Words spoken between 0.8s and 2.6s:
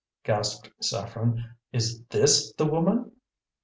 Saffren. "Is THIS